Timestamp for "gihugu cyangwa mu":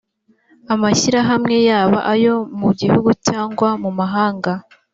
2.79-3.91